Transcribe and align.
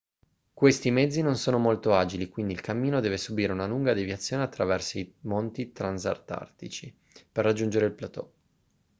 questi 0.51 0.89
mezzi 0.89 1.21
non 1.21 1.35
sono 1.35 1.59
molto 1.59 1.93
agili 1.93 2.27
quindi 2.27 2.53
il 2.53 2.61
cammino 2.61 2.99
deve 3.01 3.17
subire 3.19 3.51
una 3.53 3.67
lunga 3.67 3.93
deviazione 3.93 4.41
attorno 4.41 4.73
ai 4.73 5.13
monti 5.25 5.71
transantartici 5.71 6.91
per 7.31 7.45
raggiungere 7.45 7.85
il 7.85 7.93
plateau 7.93 8.31